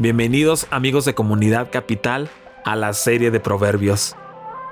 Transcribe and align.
Bienvenidos 0.00 0.68
amigos 0.70 1.04
de 1.06 1.16
Comunidad 1.16 1.72
Capital 1.72 2.30
a 2.64 2.76
la 2.76 2.92
serie 2.92 3.32
de 3.32 3.40
Proverbios. 3.40 4.14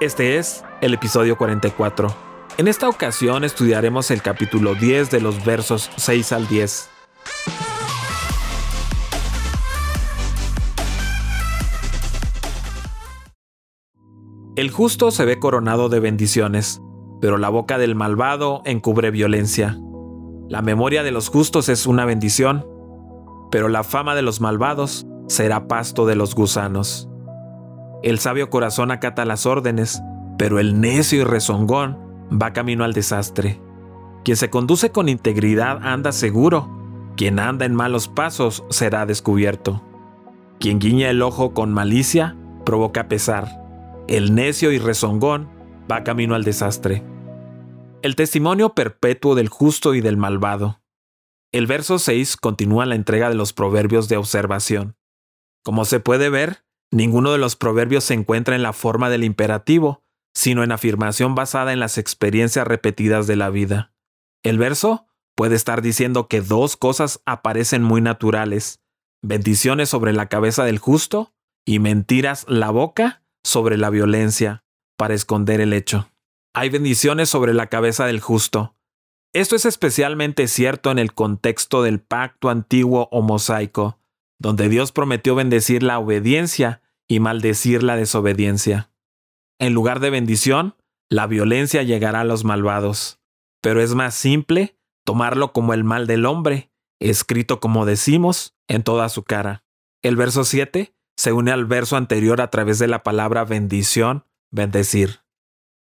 Este 0.00 0.38
es 0.38 0.64
el 0.80 0.94
episodio 0.94 1.36
44. 1.36 2.14
En 2.58 2.68
esta 2.68 2.88
ocasión 2.88 3.42
estudiaremos 3.42 4.12
el 4.12 4.22
capítulo 4.22 4.76
10 4.76 5.10
de 5.10 5.20
los 5.20 5.44
versos 5.44 5.90
6 5.96 6.30
al 6.30 6.46
10. 6.46 6.90
El 14.54 14.70
justo 14.70 15.10
se 15.10 15.24
ve 15.24 15.40
coronado 15.40 15.88
de 15.88 15.98
bendiciones, 15.98 16.80
pero 17.20 17.36
la 17.36 17.48
boca 17.48 17.78
del 17.78 17.96
malvado 17.96 18.62
encubre 18.64 19.10
violencia. 19.10 19.76
La 20.48 20.62
memoria 20.62 21.02
de 21.02 21.10
los 21.10 21.30
justos 21.30 21.68
es 21.68 21.86
una 21.86 22.04
bendición, 22.04 22.64
pero 23.50 23.68
la 23.68 23.82
fama 23.82 24.14
de 24.14 24.22
los 24.22 24.40
malvados 24.40 25.04
será 25.28 25.68
pasto 25.68 26.06
de 26.06 26.16
los 26.16 26.34
gusanos. 26.34 27.08
El 28.02 28.18
sabio 28.18 28.50
corazón 28.50 28.90
acata 28.90 29.24
las 29.24 29.46
órdenes, 29.46 30.02
pero 30.38 30.58
el 30.58 30.80
necio 30.80 31.20
y 31.20 31.24
rezongón 31.24 31.98
va 32.30 32.52
camino 32.52 32.84
al 32.84 32.92
desastre. 32.92 33.60
Quien 34.24 34.36
se 34.36 34.50
conduce 34.50 34.90
con 34.90 35.08
integridad 35.08 35.78
anda 35.82 36.12
seguro, 36.12 36.68
quien 37.16 37.38
anda 37.38 37.64
en 37.64 37.74
malos 37.74 38.08
pasos 38.08 38.64
será 38.70 39.06
descubierto. 39.06 39.82
Quien 40.58 40.78
guiña 40.78 41.10
el 41.10 41.22
ojo 41.22 41.54
con 41.54 41.72
malicia 41.72 42.36
provoca 42.64 43.08
pesar. 43.08 43.62
El 44.08 44.34
necio 44.34 44.72
y 44.72 44.78
rezongón 44.78 45.48
va 45.90 46.04
camino 46.04 46.34
al 46.34 46.44
desastre 46.44 47.02
el 48.06 48.14
testimonio 48.14 48.72
perpetuo 48.72 49.34
del 49.34 49.48
justo 49.48 49.94
y 49.94 50.00
del 50.00 50.16
malvado. 50.16 50.80
El 51.50 51.66
verso 51.66 51.98
6 51.98 52.36
continúa 52.36 52.86
la 52.86 52.94
entrega 52.94 53.28
de 53.28 53.34
los 53.34 53.52
proverbios 53.52 54.08
de 54.08 54.16
observación. 54.16 54.96
Como 55.66 55.84
se 55.84 55.98
puede 56.00 56.30
ver, 56.30 56.64
ninguno 56.92 57.32
de 57.32 57.38
los 57.38 57.56
proverbios 57.56 58.04
se 58.04 58.14
encuentra 58.14 58.54
en 58.54 58.62
la 58.62 58.72
forma 58.72 59.10
del 59.10 59.24
imperativo, 59.24 60.04
sino 60.32 60.62
en 60.62 60.70
afirmación 60.70 61.34
basada 61.34 61.72
en 61.72 61.80
las 61.80 61.98
experiencias 61.98 62.66
repetidas 62.66 63.26
de 63.26 63.36
la 63.36 63.50
vida. 63.50 63.92
El 64.44 64.56
verso 64.56 65.08
puede 65.34 65.56
estar 65.56 65.82
diciendo 65.82 66.28
que 66.28 66.40
dos 66.40 66.76
cosas 66.76 67.20
aparecen 67.26 67.82
muy 67.82 68.00
naturales, 68.00 68.80
bendiciones 69.22 69.88
sobre 69.88 70.12
la 70.12 70.28
cabeza 70.28 70.64
del 70.64 70.78
justo 70.78 71.34
y 71.66 71.80
mentiras 71.80 72.46
la 72.48 72.70
boca 72.70 73.24
sobre 73.44 73.76
la 73.76 73.90
violencia, 73.90 74.64
para 74.96 75.14
esconder 75.14 75.60
el 75.60 75.72
hecho 75.72 76.08
hay 76.56 76.70
bendiciones 76.70 77.28
sobre 77.28 77.52
la 77.52 77.66
cabeza 77.66 78.06
del 78.06 78.18
justo. 78.18 78.74
Esto 79.34 79.56
es 79.56 79.66
especialmente 79.66 80.48
cierto 80.48 80.90
en 80.90 80.98
el 80.98 81.12
contexto 81.12 81.82
del 81.82 82.00
pacto 82.00 82.48
antiguo 82.48 83.10
o 83.12 83.20
mosaico, 83.20 83.98
donde 84.38 84.68
Dios 84.68 84.92
prometió 84.92 85.34
bendecir 85.34 85.82
la 85.82 85.98
obediencia 85.98 86.82
y 87.08 87.20
maldecir 87.20 87.82
la 87.82 87.96
desobediencia. 87.96 88.90
En 89.58 89.72
lugar 89.72 90.00
de 90.00 90.10
bendición, 90.10 90.76
la 91.08 91.26
violencia 91.26 91.82
llegará 91.82 92.20
a 92.20 92.24
los 92.24 92.44
malvados. 92.44 93.20
Pero 93.62 93.80
es 93.80 93.94
más 93.94 94.14
simple 94.14 94.76
tomarlo 95.04 95.52
como 95.52 95.72
el 95.72 95.84
mal 95.84 96.06
del 96.06 96.26
hombre, 96.26 96.70
escrito 97.00 97.60
como 97.60 97.86
decimos, 97.86 98.56
en 98.68 98.82
toda 98.82 99.08
su 99.08 99.22
cara. 99.22 99.64
El 100.02 100.16
verso 100.16 100.44
7 100.44 100.94
se 101.16 101.32
une 101.32 101.52
al 101.52 101.64
verso 101.64 101.96
anterior 101.96 102.40
a 102.40 102.50
través 102.50 102.78
de 102.78 102.88
la 102.88 103.02
palabra 103.02 103.44
bendición, 103.44 104.26
bendecir. 104.50 105.20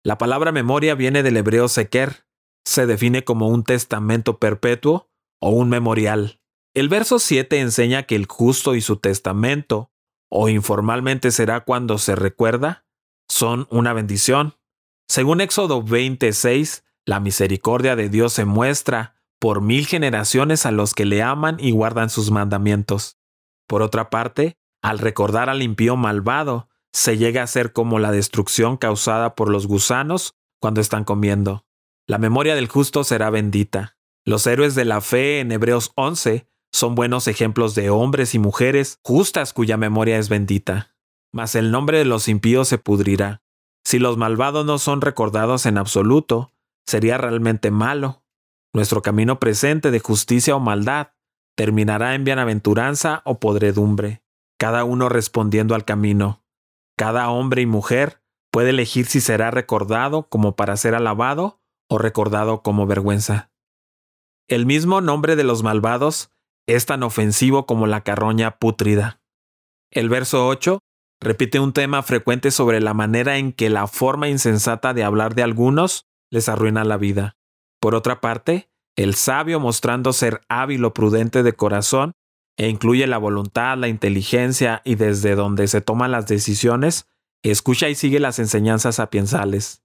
La 0.05 0.19
palabra 0.19 0.53
memoria 0.53 0.95
viene 0.95 1.23
del 1.23 1.37
hebreo 1.37 1.69
seker. 1.69 2.27
Se 2.65 2.87
define 2.87 3.25
como 3.25 3.49
un 3.49 3.65
testamento 3.65 4.39
perpetuo 4.39 5.11
o 5.41 5.51
un 5.51 5.69
memorial. 5.69 6.42
El 6.75 6.89
verso 6.89 7.19
7 7.19 7.61
enseña 7.61 8.05
que 8.05 8.17
el 8.17 8.27
justo 8.27 8.75
y 8.75 8.81
su 8.81 8.97
testamento, 8.97 9.91
o 10.31 10.49
informalmente 10.49 11.31
será 11.31 11.65
cuando 11.65 11.99
se 11.99 12.17
recuerda, 12.17 12.87
son 13.29 13.67
una 13.71 13.93
bendición. 13.93 14.55
Según 15.07 15.43
Éxodo 15.43 15.83
26, 15.83 16.85
la 17.05 17.21
misericordia 17.21 17.95
de 17.95 18.09
Dios 18.09 18.33
se 18.33 18.47
muestra 18.47 19.17
por 19.39 19.61
mil 19.61 19.87
generaciones 19.87 20.65
a 20.65 20.71
los 20.71 20.95
que 20.95 21.05
le 21.05 21.23
aman 21.23 21.59
y 21.61 21.73
guardan 21.73 22.09
sus 22.09 22.31
mandamientos. 22.31 23.19
Por 23.67 23.83
otra 23.83 24.09
parte, 24.09 24.57
al 24.83 24.99
recordar 24.99 25.51
al 25.51 25.61
impío 25.61 25.97
malvado, 25.97 26.71
se 26.95 27.19
llega 27.19 27.43
a 27.43 27.47
ser 27.47 27.73
como 27.75 27.99
la 27.99 28.13
destrucción 28.13 28.79
causada 28.79 29.35
por 29.35 29.51
los 29.51 29.67
gusanos 29.67 30.37
cuando 30.59 30.81
están 30.81 31.05
comiendo. 31.05 31.67
La 32.07 32.17
memoria 32.17 32.55
del 32.55 32.69
justo 32.69 33.05
será 33.05 33.29
bendita. 33.29 33.99
Los 34.25 34.47
héroes 34.47 34.75
de 34.75 34.85
la 34.87 35.01
fe 35.01 35.41
en 35.41 35.53
Hebreos 35.53 35.93
11 35.97 36.47
son 36.73 36.95
buenos 36.95 37.29
ejemplos 37.29 37.75
de 37.75 37.91
hombres 37.91 38.35
y 38.35 38.39
mujeres 38.39 38.99
justas 39.03 39.53
cuya 39.53 39.77
memoria 39.77 40.19
es 40.19 40.29
bendita. 40.29 40.97
Mas 41.33 41.55
el 41.55 41.71
nombre 41.71 41.99
de 41.99 42.05
los 42.05 42.29
impíos 42.29 42.69
se 42.69 42.79
pudrirá. 42.79 43.43
Si 43.85 43.99
los 43.99 44.17
malvados 44.17 44.65
no 44.65 44.79
son 44.79 45.01
recordados 45.01 45.67
en 45.67 45.79
absoluto, 45.79 46.53
sería 46.87 47.19
realmente 47.19 47.71
malo. 47.71 48.23
Nuestro 48.75 49.03
camino 49.03 49.39
presente 49.39 49.91
de 49.91 50.01
justicia 50.01 50.57
o 50.57 50.61
maldad 50.61 51.09
terminará 51.57 52.15
en 52.15 52.25
bienaventuranza 52.25 53.23
o 53.25 53.39
podredumbre, 53.39 54.23
cada 54.59 54.85
uno 54.85 55.09
respondiendo 55.09 55.75
al 55.75 55.85
camino. 55.85 56.43
Cada 56.97 57.29
hombre 57.31 57.63
y 57.63 57.67
mujer 57.67 58.23
puede 58.51 58.71
elegir 58.71 59.07
si 59.07 59.21
será 59.21 59.51
recordado 59.51 60.29
como 60.29 60.57
para 60.57 60.77
ser 60.77 60.95
alabado 60.95 61.61
o 61.89 61.99
recordado 61.99 62.63
como 62.63 62.87
vergüenza. 62.87 63.51
El 64.49 64.67
mismo 64.67 65.01
nombre 65.01 65.37
de 65.37 65.45
los 65.45 65.63
malvados 65.63 66.32
es 66.67 66.87
tan 66.87 67.03
ofensivo 67.03 67.67
como 67.67 67.87
la 67.87 68.03
carroña 68.03 68.59
pútrida. 68.59 69.21
El 69.91 70.09
verso 70.09 70.47
8 70.47 70.79
repite 71.21 71.61
un 71.61 71.73
tema 71.73 72.03
frecuente 72.03 72.51
sobre 72.51 72.81
la 72.81 72.95
manera 72.95 73.39
en 73.39 73.53
que 73.53 73.71
la 73.71 73.87
forma 73.87 74.29
insensata 74.29 74.95
de 74.95 75.05
hablar 75.05 75.35
de 75.35 75.43
algunos 75.43 76.07
les 76.31 76.49
arruina 76.49 76.85
la 76.85 76.97
vida. 76.97 77.37
Por 77.81 77.95
otra 77.95 78.21
parte, 78.21 78.71
el 78.97 79.15
sabio 79.15 79.61
mostrando 79.61 80.13
ser 80.13 80.41
hábil 80.49 80.85
o 80.85 80.93
prudente 80.93 81.43
de 81.43 81.53
corazón 81.53 82.13
e 82.57 82.69
incluye 82.69 83.07
la 83.07 83.19
voluntad, 83.19 83.79
la 83.79 83.89
inteligencia 83.89 84.83
y 84.85 84.97
desde 84.97 85.35
donde 85.35 85.69
se 85.69 85.81
toman 85.81 86.11
las 86.11 86.27
decisiones, 86.27 87.07
escucha 87.43 87.89
y 87.89 87.95
sigue 87.95 88.21
las 88.21 88.39
enseñanzas 88.39 88.97
sapiensales. 88.97 89.83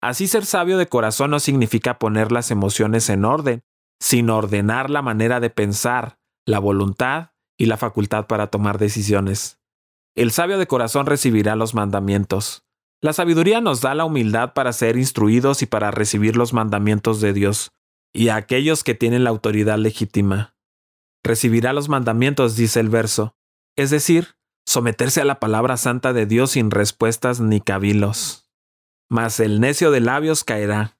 Así 0.00 0.26
ser 0.26 0.44
sabio 0.44 0.78
de 0.78 0.88
corazón 0.88 1.30
no 1.30 1.40
significa 1.40 1.98
poner 1.98 2.32
las 2.32 2.50
emociones 2.50 3.08
en 3.10 3.24
orden, 3.24 3.62
sino 4.00 4.36
ordenar 4.36 4.90
la 4.90 5.02
manera 5.02 5.40
de 5.40 5.50
pensar, 5.50 6.18
la 6.46 6.58
voluntad 6.58 7.30
y 7.58 7.66
la 7.66 7.76
facultad 7.76 8.26
para 8.26 8.48
tomar 8.48 8.78
decisiones. 8.78 9.60
El 10.14 10.30
sabio 10.32 10.58
de 10.58 10.66
corazón 10.66 11.06
recibirá 11.06 11.56
los 11.56 11.74
mandamientos. 11.74 12.64
La 13.02 13.12
sabiduría 13.12 13.60
nos 13.60 13.80
da 13.80 13.94
la 13.94 14.04
humildad 14.04 14.52
para 14.54 14.72
ser 14.72 14.96
instruidos 14.96 15.62
y 15.62 15.66
para 15.66 15.90
recibir 15.90 16.36
los 16.36 16.52
mandamientos 16.52 17.20
de 17.20 17.32
Dios, 17.32 17.70
y 18.12 18.28
a 18.28 18.36
aquellos 18.36 18.84
que 18.84 18.94
tienen 18.94 19.24
la 19.24 19.30
autoridad 19.30 19.78
legítima 19.78 20.56
recibirá 21.26 21.72
los 21.72 21.88
mandamientos, 21.88 22.56
dice 22.56 22.80
el 22.80 22.88
verso, 22.88 23.36
es 23.76 23.90
decir, 23.90 24.36
someterse 24.64 25.20
a 25.20 25.24
la 25.24 25.40
palabra 25.40 25.76
santa 25.76 26.12
de 26.12 26.24
Dios 26.24 26.52
sin 26.52 26.70
respuestas 26.70 27.40
ni 27.40 27.60
cavilos. 27.60 28.48
Mas 29.10 29.40
el 29.40 29.60
necio 29.60 29.90
de 29.90 30.00
labios 30.00 30.44
caerá. 30.44 30.95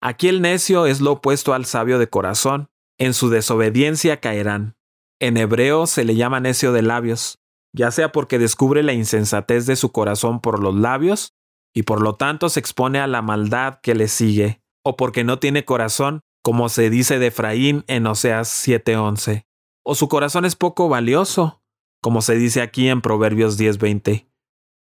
Aquí 0.00 0.28
el 0.28 0.40
necio 0.40 0.86
es 0.86 1.00
lo 1.00 1.12
opuesto 1.12 1.54
al 1.54 1.64
sabio 1.64 1.98
de 1.98 2.08
corazón, 2.08 2.70
en 2.98 3.14
su 3.14 3.30
desobediencia 3.30 4.20
caerán. 4.20 4.76
En 5.20 5.36
hebreo 5.36 5.86
se 5.86 6.04
le 6.04 6.14
llama 6.14 6.40
necio 6.40 6.72
de 6.72 6.82
labios, 6.82 7.38
ya 7.72 7.90
sea 7.90 8.12
porque 8.12 8.38
descubre 8.38 8.82
la 8.82 8.92
insensatez 8.92 9.66
de 9.66 9.76
su 9.76 9.90
corazón 9.90 10.40
por 10.40 10.62
los 10.62 10.74
labios, 10.74 11.34
y 11.74 11.82
por 11.82 12.00
lo 12.00 12.14
tanto 12.14 12.48
se 12.48 12.60
expone 12.60 13.00
a 13.00 13.06
la 13.06 13.22
maldad 13.22 13.80
que 13.82 13.94
le 13.94 14.08
sigue, 14.08 14.62
o 14.84 14.96
porque 14.96 15.24
no 15.24 15.38
tiene 15.38 15.64
corazón, 15.64 16.20
como 16.42 16.68
se 16.68 16.90
dice 16.90 17.18
de 17.18 17.28
Efraín 17.28 17.84
en 17.88 18.06
Oseas 18.06 18.48
7:11 18.48 19.48
o 19.90 19.94
su 19.94 20.06
corazón 20.10 20.44
es 20.44 20.54
poco 20.54 20.90
valioso, 20.90 21.62
como 22.02 22.20
se 22.20 22.34
dice 22.34 22.60
aquí 22.60 22.90
en 22.90 23.00
Proverbios 23.00 23.56
10:20, 23.56 24.28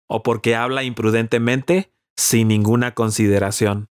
o 0.09 0.23
porque 0.23 0.55
habla 0.55 0.81
imprudentemente 0.81 1.93
sin 2.17 2.47
ninguna 2.47 2.95
consideración. 2.95 3.89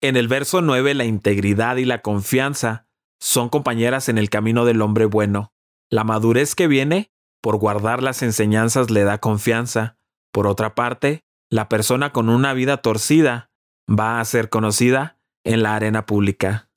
En 0.00 0.16
el 0.16 0.28
verso 0.28 0.62
9 0.62 0.94
la 0.94 1.04
integridad 1.04 1.76
y 1.76 1.84
la 1.84 2.02
confianza 2.02 2.86
son 3.20 3.48
compañeras 3.48 4.08
en 4.08 4.16
el 4.16 4.30
camino 4.30 4.64
del 4.64 4.80
hombre 4.80 5.06
bueno. 5.06 5.52
La 5.90 6.04
madurez 6.04 6.54
que 6.54 6.68
viene 6.68 7.10
por 7.40 7.56
guardar 7.56 8.02
las 8.02 8.22
enseñanzas 8.22 8.90
le 8.90 9.02
da 9.02 9.18
confianza. 9.18 9.98
Por 10.32 10.46
otra 10.46 10.74
parte, 10.74 11.24
la 11.50 11.68
persona 11.68 12.12
con 12.12 12.28
una 12.28 12.52
vida 12.52 12.76
torcida 12.76 13.50
va 13.88 14.20
a 14.20 14.24
ser 14.24 14.50
conocida 14.50 15.18
en 15.44 15.62
la 15.62 15.74
arena 15.74 16.06
pública. 16.06 16.70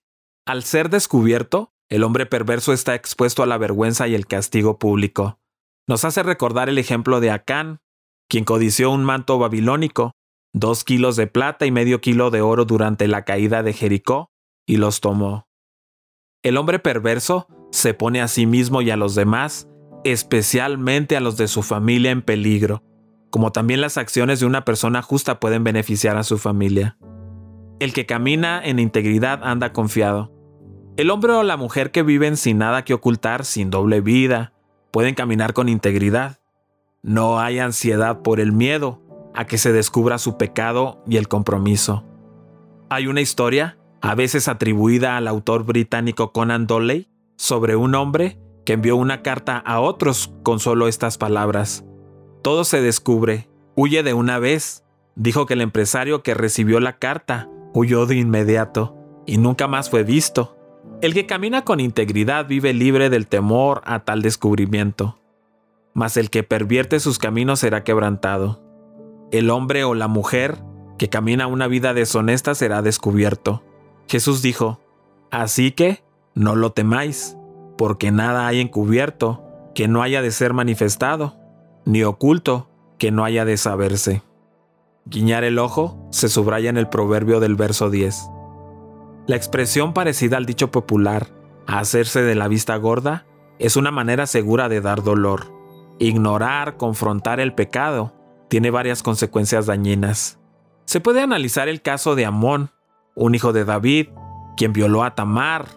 Al 0.47 0.63
ser 0.63 0.89
descubierto, 0.89 1.73
el 1.89 2.03
hombre 2.03 2.25
perverso 2.25 2.73
está 2.73 2.95
expuesto 2.95 3.43
a 3.43 3.45
la 3.45 3.57
vergüenza 3.57 4.07
y 4.07 4.15
el 4.15 4.25
castigo 4.25 4.79
público. 4.79 5.39
Nos 5.87 6.05
hace 6.05 6.23
recordar 6.23 6.69
el 6.69 6.77
ejemplo 6.77 7.19
de 7.19 7.31
Acán, 7.31 7.81
quien 8.29 8.45
codició 8.45 8.91
un 8.91 9.03
manto 9.03 9.37
babilónico, 9.37 10.13
dos 10.53 10.83
kilos 10.83 11.15
de 11.15 11.27
plata 11.27 11.65
y 11.65 11.71
medio 11.71 12.01
kilo 12.01 12.31
de 12.31 12.41
oro 12.41 12.65
durante 12.65 13.07
la 13.07 13.23
caída 13.23 13.63
de 13.63 13.73
Jericó, 13.73 14.31
y 14.65 14.77
los 14.77 15.01
tomó. 15.01 15.47
El 16.43 16.57
hombre 16.57 16.79
perverso 16.79 17.47
se 17.71 17.93
pone 17.93 18.21
a 18.21 18.27
sí 18.27 18.45
mismo 18.45 18.81
y 18.81 18.89
a 18.89 18.97
los 18.97 19.15
demás 19.15 19.67
especialmente 20.03 21.15
a 21.15 21.19
los 21.19 21.37
de 21.37 21.47
su 21.47 21.61
familia 21.61 22.11
en 22.11 22.21
peligro, 22.21 22.83
como 23.29 23.51
también 23.51 23.81
las 23.81 23.97
acciones 23.97 24.39
de 24.39 24.45
una 24.45 24.65
persona 24.65 25.01
justa 25.01 25.39
pueden 25.39 25.63
beneficiar 25.63 26.17
a 26.17 26.23
su 26.23 26.37
familia. 26.37 26.97
El 27.79 27.93
que 27.93 28.05
camina 28.05 28.61
en 28.63 28.79
integridad 28.79 29.41
anda 29.43 29.73
confiado. 29.73 30.31
El 30.97 31.09
hombre 31.09 31.33
o 31.33 31.43
la 31.43 31.57
mujer 31.57 31.91
que 31.91 32.03
viven 32.03 32.37
sin 32.37 32.57
nada 32.57 32.83
que 32.83 32.93
ocultar, 32.93 33.45
sin 33.45 33.69
doble 33.69 34.01
vida, 34.01 34.53
pueden 34.91 35.15
caminar 35.15 35.53
con 35.53 35.69
integridad. 35.69 36.39
No 37.01 37.39
hay 37.39 37.59
ansiedad 37.59 38.21
por 38.21 38.39
el 38.39 38.51
miedo 38.51 39.00
a 39.33 39.45
que 39.45 39.57
se 39.57 39.71
descubra 39.71 40.17
su 40.17 40.37
pecado 40.37 41.03
y 41.07 41.17
el 41.17 41.27
compromiso. 41.27 42.03
Hay 42.89 43.07
una 43.07 43.21
historia, 43.21 43.77
a 44.01 44.15
veces 44.15 44.47
atribuida 44.47 45.17
al 45.17 45.27
autor 45.27 45.63
británico 45.63 46.31
Conan 46.31 46.67
Doyle, 46.67 47.09
sobre 47.37 47.75
un 47.75 47.95
hombre 47.95 48.39
que 48.65 48.73
envió 48.73 48.95
una 48.95 49.21
carta 49.21 49.57
a 49.57 49.79
otros 49.79 50.33
con 50.43 50.59
solo 50.59 50.87
estas 50.87 51.17
palabras. 51.17 51.85
Todo 52.41 52.63
se 52.63 52.81
descubre, 52.81 53.49
huye 53.75 54.03
de 54.03 54.13
una 54.13 54.39
vez. 54.39 54.83
Dijo 55.15 55.45
que 55.45 55.55
el 55.55 55.61
empresario 55.61 56.23
que 56.23 56.33
recibió 56.33 56.79
la 56.79 56.97
carta 56.97 57.49
huyó 57.73 58.05
de 58.05 58.15
inmediato 58.15 58.95
y 59.25 59.37
nunca 59.37 59.67
más 59.67 59.89
fue 59.89 60.03
visto. 60.03 60.57
El 61.01 61.13
que 61.13 61.25
camina 61.25 61.63
con 61.63 61.79
integridad 61.79 62.47
vive 62.47 62.73
libre 62.73 63.09
del 63.09 63.27
temor 63.27 63.81
a 63.85 63.99
tal 63.99 64.21
descubrimiento. 64.21 65.17
Mas 65.93 66.15
el 66.15 66.29
que 66.29 66.43
pervierte 66.43 66.99
sus 66.99 67.19
caminos 67.19 67.59
será 67.59 67.83
quebrantado. 67.83 68.61
El 69.31 69.49
hombre 69.49 69.83
o 69.85 69.93
la 69.93 70.07
mujer 70.07 70.57
que 70.97 71.09
camina 71.09 71.47
una 71.47 71.67
vida 71.67 71.93
deshonesta 71.93 72.53
será 72.53 72.81
descubierto. 72.81 73.63
Jesús 74.07 74.41
dijo, 74.41 74.79
Así 75.31 75.71
que 75.71 76.03
no 76.35 76.55
lo 76.55 76.73
temáis, 76.73 77.37
porque 77.77 78.11
nada 78.11 78.47
hay 78.47 78.59
encubierto 78.59 79.41
que 79.73 79.87
no 79.87 80.01
haya 80.01 80.21
de 80.21 80.31
ser 80.31 80.53
manifestado, 80.53 81.37
ni 81.85 82.03
oculto 82.03 82.69
que 82.97 83.11
no 83.11 83.23
haya 83.23 83.45
de 83.45 83.55
saberse. 83.55 84.21
Guiñar 85.05 85.45
el 85.45 85.57
ojo 85.59 85.97
se 86.11 86.29
subraya 86.29 86.69
en 86.69 86.77
el 86.77 86.89
proverbio 86.89 87.39
del 87.39 87.55
verso 87.55 87.89
10. 87.89 88.29
La 89.27 89.35
expresión 89.37 89.93
parecida 89.93 90.37
al 90.37 90.45
dicho 90.45 90.71
popular, 90.71 91.29
hacerse 91.67 92.21
de 92.21 92.35
la 92.35 92.49
vista 92.49 92.75
gorda, 92.75 93.25
es 93.59 93.77
una 93.77 93.91
manera 93.91 94.27
segura 94.27 94.67
de 94.67 94.81
dar 94.81 95.03
dolor. 95.03 95.53
Ignorar, 95.99 96.77
confrontar 96.77 97.39
el 97.39 97.53
pecado, 97.53 98.13
tiene 98.51 98.69
varias 98.69 99.01
consecuencias 99.01 99.65
dañinas. 99.65 100.37
Se 100.83 100.99
puede 100.99 101.21
analizar 101.21 101.69
el 101.69 101.81
caso 101.81 102.15
de 102.15 102.25
Amón, 102.25 102.71
un 103.15 103.33
hijo 103.33 103.53
de 103.53 103.63
David, 103.63 104.09
quien 104.57 104.73
violó 104.73 105.05
a 105.05 105.15
Tamar, 105.15 105.67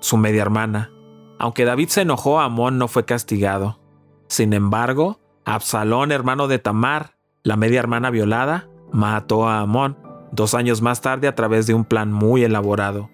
su 0.00 0.16
media 0.16 0.42
hermana. 0.42 0.90
Aunque 1.38 1.64
David 1.64 1.90
se 1.90 2.00
enojó, 2.00 2.40
Amón 2.40 2.76
no 2.76 2.88
fue 2.88 3.04
castigado. 3.04 3.78
Sin 4.26 4.52
embargo, 4.52 5.20
Absalón, 5.44 6.10
hermano 6.10 6.48
de 6.48 6.58
Tamar, 6.58 7.14
la 7.44 7.56
media 7.56 7.78
hermana 7.78 8.10
violada, 8.10 8.68
mató 8.90 9.46
a 9.46 9.60
Amón 9.60 9.96
dos 10.32 10.54
años 10.54 10.82
más 10.82 11.02
tarde 11.02 11.28
a 11.28 11.36
través 11.36 11.68
de 11.68 11.74
un 11.74 11.84
plan 11.84 12.12
muy 12.12 12.42
elaborado. 12.42 13.10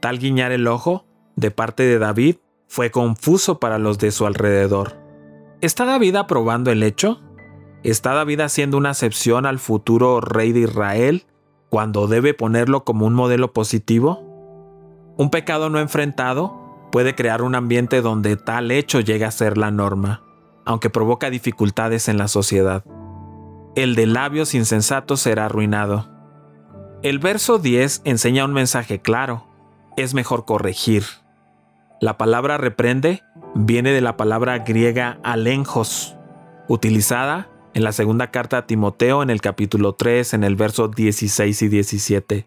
Tal 0.00 0.18
guiñar 0.18 0.50
el 0.50 0.66
ojo, 0.66 1.06
de 1.36 1.52
parte 1.52 1.84
de 1.84 2.00
David, 2.00 2.38
fue 2.66 2.90
confuso 2.90 3.60
para 3.60 3.78
los 3.78 3.98
de 3.98 4.10
su 4.10 4.26
alrededor. 4.26 4.96
¿Está 5.60 5.84
David 5.84 6.16
aprobando 6.16 6.72
el 6.72 6.82
hecho? 6.82 7.20
¿Está 7.84 8.14
David 8.14 8.40
haciendo 8.40 8.78
una 8.78 8.90
acepción 8.90 9.44
al 9.44 9.58
futuro 9.58 10.22
rey 10.22 10.52
de 10.52 10.60
Israel 10.60 11.26
cuando 11.68 12.06
debe 12.06 12.32
ponerlo 12.32 12.82
como 12.82 13.04
un 13.04 13.12
modelo 13.12 13.52
positivo? 13.52 14.22
Un 15.18 15.28
pecado 15.28 15.68
no 15.68 15.78
enfrentado 15.78 16.88
puede 16.90 17.14
crear 17.14 17.42
un 17.42 17.54
ambiente 17.54 18.00
donde 18.00 18.36
tal 18.38 18.70
hecho 18.70 19.00
llegue 19.00 19.26
a 19.26 19.30
ser 19.30 19.58
la 19.58 19.70
norma, 19.70 20.22
aunque 20.64 20.88
provoca 20.88 21.28
dificultades 21.28 22.08
en 22.08 22.16
la 22.16 22.26
sociedad. 22.26 22.84
El 23.76 23.96
de 23.96 24.06
labios 24.06 24.54
insensatos 24.54 25.20
será 25.20 25.44
arruinado. 25.44 26.08
El 27.02 27.18
verso 27.18 27.58
10 27.58 28.00
enseña 28.06 28.46
un 28.46 28.54
mensaje 28.54 29.02
claro. 29.02 29.46
Es 29.98 30.14
mejor 30.14 30.46
corregir. 30.46 31.04
La 32.00 32.16
palabra 32.16 32.56
reprende 32.56 33.22
viene 33.54 33.92
de 33.92 34.00
la 34.00 34.16
palabra 34.16 34.60
griega 34.60 35.18
alenjos, 35.22 36.16
utilizada 36.66 37.50
en 37.74 37.82
la 37.82 37.92
segunda 37.92 38.30
carta 38.30 38.58
a 38.58 38.66
Timoteo 38.66 39.22
en 39.22 39.30
el 39.30 39.40
capítulo 39.40 39.94
3 39.94 40.34
en 40.34 40.44
el 40.44 40.54
verso 40.54 40.88
16 40.88 41.62
y 41.62 41.68
17. 41.68 42.46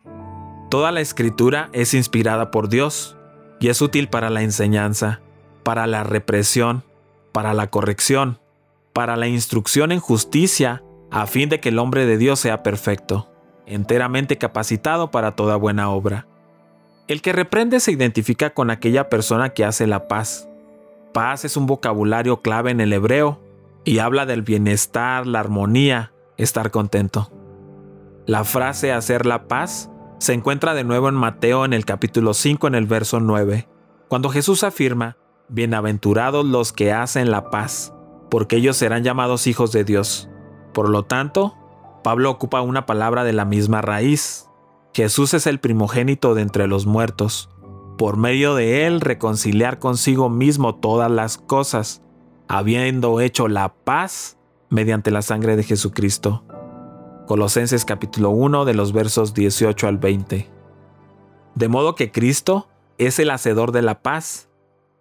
Toda 0.70 0.92
la 0.92 1.02
escritura 1.02 1.70
es 1.74 1.94
inspirada 1.94 2.50
por 2.50 2.70
Dios 2.70 3.18
y 3.60 3.68
es 3.68 3.82
útil 3.82 4.08
para 4.08 4.30
la 4.30 4.42
enseñanza, 4.42 5.22
para 5.64 5.86
la 5.86 6.04
represión, 6.04 6.84
para 7.34 7.54
la 7.54 7.70
corrección, 7.70 8.40
para 8.94 9.18
la 9.18 9.28
instrucción 9.28 9.92
en 9.92 10.00
justicia, 10.00 10.82
a 11.12 11.28
fin 11.28 11.50
de 11.50 11.60
que 11.60 11.70
el 11.70 11.80
hombre 11.80 12.06
de 12.06 12.18
Dios 12.18 12.40
sea 12.40 12.64
perfecto, 12.64 13.30
enteramente 13.66 14.38
capacitado 14.38 15.12
para 15.12 15.36
toda 15.36 15.58
buena 15.58 15.90
obra. 15.90 16.26
El 17.10 17.22
que 17.22 17.34
reprende 17.34 17.80
se 17.82 17.92
identifica 17.92 18.54
con 18.54 18.70
aquella 18.70 19.10
persona 19.10 19.50
que 19.50 19.66
hace 19.66 19.88
la 19.88 20.08
paz. 20.08 20.48
Paz 21.14 21.46
es 21.46 21.58
un 21.58 21.66
vocabulario 21.66 22.42
clave 22.42 22.72
en 22.72 22.82
el 22.82 22.94
hebreo 22.94 23.47
y 23.88 24.00
habla 24.00 24.26
del 24.26 24.42
bienestar, 24.42 25.26
la 25.26 25.40
armonía, 25.40 26.12
estar 26.36 26.72
contento. 26.72 27.32
La 28.26 28.44
frase 28.44 28.92
hacer 28.92 29.26
la 29.26 29.48
paz 29.48 29.90
se 30.20 30.34
encuentra 30.34 30.74
de 30.74 30.84
nuevo 30.84 31.08
en 31.08 31.16
Mateo 31.16 31.64
en 31.64 31.72
el 31.72 31.86
capítulo 31.86 32.34
5 32.34 32.68
en 32.68 32.76
el 32.76 32.86
verso 32.86 33.22
9, 33.22 33.70
cuando 34.10 34.28
Jesús 34.28 34.66
afirma, 34.66 35.16
Bienaventurados 35.48 36.46
los 36.46 36.74
que 36.74 36.92
hacen 36.92 37.32
la 37.32 37.50
paz, 37.50 37.94
porque 38.30 38.58
ellos 38.58 38.76
serán 38.76 39.06
llamados 39.06 39.48
hijos 39.48 39.72
de 39.72 39.86
Dios. 39.86 40.30
Por 40.74 40.90
lo 40.90 41.04
tanto, 41.04 41.56
Pablo 42.04 42.30
ocupa 42.30 42.60
una 42.60 42.86
palabra 42.86 43.24
de 43.24 43.32
la 43.32 43.46
misma 43.46 43.82
raíz. 43.82 44.50
Jesús 44.94 45.34
es 45.34 45.48
el 45.48 45.62
primogénito 45.62 46.36
de 46.36 46.42
entre 46.42 46.68
los 46.68 46.88
muertos. 46.88 47.50
Por 47.98 48.18
medio 48.18 48.54
de 48.54 48.86
él 48.86 49.00
reconciliar 49.00 49.80
consigo 49.80 50.30
mismo 50.30 50.76
todas 50.76 51.10
las 51.10 51.38
cosas, 51.38 52.02
habiendo 52.48 53.22
hecho 53.22 53.48
la 53.48 53.74
paz 53.74 54.38
mediante 54.70 55.12
la 55.12 55.22
sangre 55.22 55.56
de 55.56 55.64
Jesucristo 55.64 56.44
Colosenses 57.28 57.84
capítulo 57.84 58.30
1 58.30 58.64
de 58.64 58.74
los 58.74 58.94
versos 58.94 59.34
18 59.34 59.88
al 59.88 59.98
20. 59.98 60.50
De 61.56 61.68
modo 61.68 61.94
que 61.94 62.10
Cristo 62.10 62.70
es 62.98 63.20
el 63.20 63.30
hacedor 63.32 63.74
de 63.74 63.82
la 63.82 64.02
paz 64.02 64.50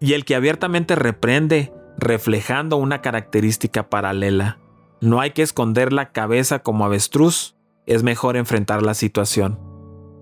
y 0.00 0.12
el 0.12 0.24
que 0.24 0.34
abiertamente 0.34 0.96
reprende, 0.96 1.72
reflejando 1.96 2.78
una 2.78 3.00
característica 3.00 3.88
paralela. 3.88 4.58
No 5.00 5.20
hay 5.20 5.30
que 5.30 5.42
esconder 5.42 5.92
la 5.92 6.10
cabeza 6.10 6.58
como 6.58 6.84
avestruz, 6.84 7.54
es 7.86 8.02
mejor 8.02 8.36
enfrentar 8.36 8.82
la 8.82 8.94
situación. 8.94 9.60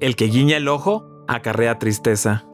El 0.01 0.15
que 0.15 0.27
guiña 0.27 0.59
el 0.59 0.69
ojo 0.69 1.09
acarrea 1.27 1.79
tristeza. 1.79 2.45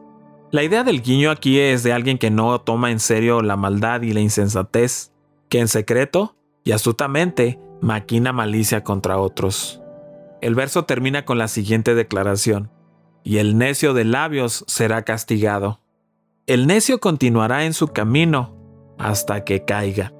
La 0.51 0.63
idea 0.63 0.83
del 0.83 1.01
guiño 1.01 1.31
aquí 1.31 1.59
es 1.59 1.81
de 1.81 1.93
alguien 1.93 2.17
que 2.17 2.29
no 2.29 2.59
toma 2.59 2.91
en 2.91 2.99
serio 2.99 3.41
la 3.41 3.55
maldad 3.55 4.01
y 4.01 4.11
la 4.11 4.19
insensatez, 4.19 5.13
que 5.47 5.59
en 5.59 5.69
secreto 5.69 6.35
y 6.65 6.73
astutamente 6.73 7.57
maquina 7.79 8.33
malicia 8.33 8.83
contra 8.83 9.17
otros. 9.17 9.81
El 10.41 10.53
verso 10.53 10.83
termina 10.83 11.23
con 11.23 11.37
la 11.37 11.47
siguiente 11.47 11.95
declaración, 11.95 12.69
y 13.23 13.37
el 13.37 13.57
necio 13.57 13.93
de 13.93 14.03
labios 14.03 14.65
será 14.67 15.03
castigado. 15.03 15.79
El 16.47 16.67
necio 16.67 16.99
continuará 16.99 17.63
en 17.63 17.73
su 17.73 17.87
camino 17.87 18.53
hasta 18.97 19.45
que 19.45 19.63
caiga. 19.63 20.11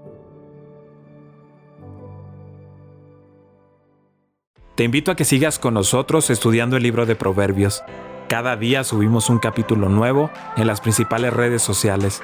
Te 4.75 4.85
invito 4.85 5.11
a 5.11 5.15
que 5.17 5.25
sigas 5.25 5.59
con 5.59 5.73
nosotros 5.73 6.29
estudiando 6.29 6.77
el 6.77 6.83
libro 6.83 7.05
de 7.05 7.17
Proverbios. 7.17 7.83
Cada 8.31 8.55
día 8.55 8.85
subimos 8.85 9.29
un 9.29 9.39
capítulo 9.39 9.89
nuevo 9.89 10.31
en 10.55 10.65
las 10.65 10.79
principales 10.79 11.33
redes 11.33 11.61
sociales. 11.61 12.21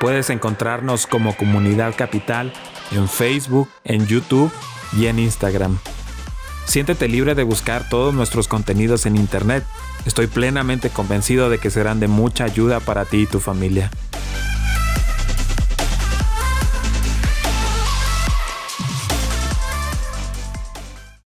Puedes 0.00 0.28
encontrarnos 0.30 1.06
como 1.06 1.36
Comunidad 1.36 1.94
Capital 1.96 2.52
en 2.90 3.08
Facebook, 3.08 3.68
en 3.84 4.04
YouTube 4.04 4.50
y 4.98 5.06
en 5.06 5.20
Instagram. 5.20 5.78
Siéntete 6.64 7.06
libre 7.06 7.36
de 7.36 7.44
buscar 7.44 7.88
todos 7.88 8.12
nuestros 8.12 8.48
contenidos 8.48 9.06
en 9.06 9.14
Internet. 9.14 9.64
Estoy 10.06 10.26
plenamente 10.26 10.90
convencido 10.90 11.48
de 11.48 11.58
que 11.58 11.70
serán 11.70 12.00
de 12.00 12.08
mucha 12.08 12.42
ayuda 12.42 12.80
para 12.80 13.04
ti 13.04 13.18
y 13.18 13.26
tu 13.26 13.38
familia. 13.38 13.92